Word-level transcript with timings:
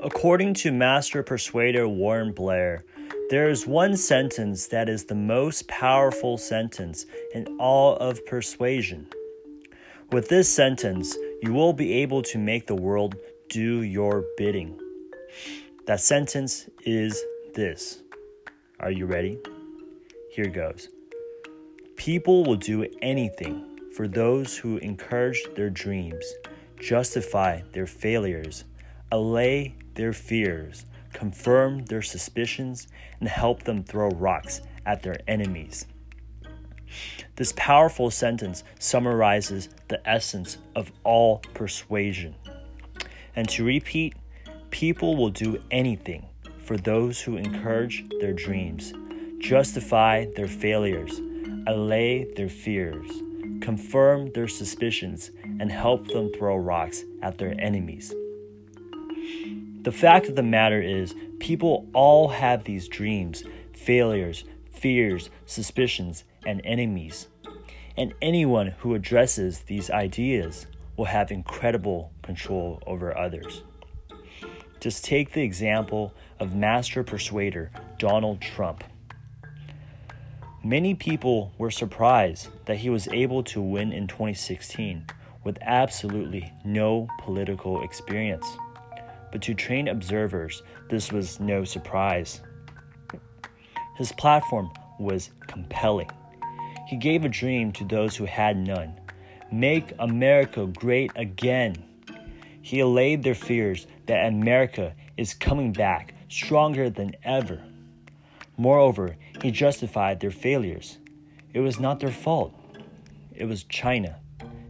According 0.00 0.52
to 0.54 0.72
master 0.72 1.22
persuader 1.22 1.88
Warren 1.88 2.32
Blair, 2.32 2.84
there 3.30 3.48
is 3.48 3.66
one 3.66 3.96
sentence 3.96 4.66
that 4.66 4.90
is 4.90 5.06
the 5.06 5.14
most 5.14 5.66
powerful 5.68 6.36
sentence 6.36 7.06
in 7.34 7.56
all 7.58 7.96
of 7.96 8.24
persuasion. 8.26 9.08
With 10.12 10.28
this 10.28 10.54
sentence, 10.54 11.16
you 11.42 11.54
will 11.54 11.72
be 11.72 11.94
able 11.94 12.22
to 12.24 12.38
make 12.38 12.66
the 12.66 12.74
world 12.74 13.16
do 13.48 13.80
your 13.80 14.22
bidding. 14.36 14.78
That 15.86 16.00
sentence 16.00 16.68
is 16.84 17.24
this. 17.54 18.02
Are 18.78 18.90
you 18.90 19.06
ready? 19.06 19.38
Here 20.30 20.50
goes. 20.50 20.90
People 21.96 22.44
will 22.44 22.56
do 22.56 22.86
anything 23.00 23.78
for 23.94 24.06
those 24.06 24.58
who 24.58 24.76
encourage 24.76 25.42
their 25.54 25.70
dreams, 25.70 26.24
justify 26.78 27.62
their 27.72 27.86
failures, 27.86 28.64
allay 29.10 29.74
their 29.96 30.12
fears, 30.12 30.86
confirm 31.12 31.84
their 31.86 32.02
suspicions, 32.02 32.86
and 33.20 33.28
help 33.28 33.64
them 33.64 33.82
throw 33.82 34.08
rocks 34.10 34.60
at 34.84 35.02
their 35.02 35.18
enemies. 35.26 35.86
This 37.34 37.52
powerful 37.56 38.10
sentence 38.10 38.64
summarizes 38.78 39.68
the 39.88 40.06
essence 40.08 40.58
of 40.74 40.92
all 41.04 41.38
persuasion. 41.54 42.34
And 43.34 43.48
to 43.50 43.64
repeat, 43.64 44.14
people 44.70 45.16
will 45.16 45.30
do 45.30 45.62
anything 45.70 46.26
for 46.64 46.76
those 46.76 47.20
who 47.20 47.36
encourage 47.36 48.04
their 48.20 48.32
dreams, 48.32 48.92
justify 49.38 50.26
their 50.34 50.48
failures, 50.48 51.20
allay 51.66 52.32
their 52.34 52.48
fears, 52.48 53.10
confirm 53.60 54.32
their 54.32 54.48
suspicions, 54.48 55.30
and 55.60 55.70
help 55.70 56.06
them 56.08 56.30
throw 56.32 56.56
rocks 56.56 57.04
at 57.22 57.38
their 57.38 57.54
enemies. 57.60 58.14
The 59.86 59.92
fact 59.92 60.26
of 60.26 60.34
the 60.34 60.42
matter 60.42 60.82
is, 60.82 61.14
people 61.38 61.86
all 61.94 62.26
have 62.30 62.64
these 62.64 62.88
dreams, 62.88 63.44
failures, 63.72 64.42
fears, 64.68 65.30
suspicions, 65.44 66.24
and 66.44 66.60
enemies. 66.64 67.28
And 67.96 68.12
anyone 68.20 68.74
who 68.78 68.96
addresses 68.96 69.60
these 69.60 69.88
ideas 69.88 70.66
will 70.96 71.04
have 71.04 71.30
incredible 71.30 72.10
control 72.22 72.82
over 72.84 73.16
others. 73.16 73.62
Just 74.80 75.04
take 75.04 75.34
the 75.34 75.42
example 75.42 76.12
of 76.40 76.52
master 76.52 77.04
persuader 77.04 77.70
Donald 77.96 78.40
Trump. 78.40 78.82
Many 80.64 80.96
people 80.96 81.52
were 81.58 81.70
surprised 81.70 82.48
that 82.64 82.78
he 82.78 82.90
was 82.90 83.06
able 83.12 83.44
to 83.44 83.62
win 83.62 83.92
in 83.92 84.08
2016 84.08 85.06
with 85.44 85.58
absolutely 85.60 86.52
no 86.64 87.06
political 87.20 87.84
experience 87.84 88.48
but 89.36 89.42
to 89.42 89.52
trained 89.52 89.86
observers, 89.86 90.62
this 90.88 91.12
was 91.12 91.38
no 91.40 91.62
surprise. 91.62 92.40
His 93.98 94.10
platform 94.12 94.70
was 94.98 95.28
compelling. 95.46 96.08
He 96.88 96.96
gave 96.96 97.22
a 97.22 97.28
dream 97.28 97.70
to 97.72 97.84
those 97.84 98.16
who 98.16 98.24
had 98.24 98.56
none 98.56 98.98
make 99.52 99.92
America 99.98 100.66
great 100.66 101.10
again. 101.16 101.76
He 102.62 102.80
allayed 102.80 103.24
their 103.24 103.34
fears 103.34 103.86
that 104.06 104.26
America 104.26 104.94
is 105.18 105.34
coming 105.34 105.74
back 105.74 106.14
stronger 106.30 106.88
than 106.88 107.14
ever. 107.22 107.62
Moreover, 108.56 109.18
he 109.42 109.50
justified 109.50 110.20
their 110.20 110.30
failures. 110.30 110.96
It 111.52 111.60
was 111.60 111.78
not 111.78 112.00
their 112.00 112.10
fault. 112.10 112.54
It 113.34 113.44
was 113.44 113.64
China. 113.64 114.18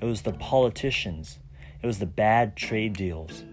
It 0.00 0.04
was 0.04 0.22
the 0.22 0.32
politicians. 0.32 1.38
It 1.80 1.86
was 1.86 2.00
the 2.00 2.06
bad 2.06 2.56
trade 2.56 2.94
deals. 2.94 3.44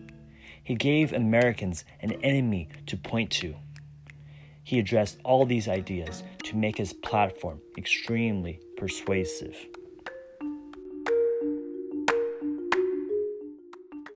He 0.65 0.73
gave 0.73 1.13
Americans 1.13 1.85
an 2.01 2.13
enemy 2.23 2.69
to 2.87 2.97
point 2.97 3.29
to. 3.33 3.55
He 4.63 4.79
addressed 4.79 5.19
all 5.23 5.45
these 5.45 5.67
ideas 5.67 6.23
to 6.45 6.57
make 6.57 6.77
his 6.77 6.91
platform 6.91 7.61
extremely 7.77 8.59
persuasive. 8.75 9.55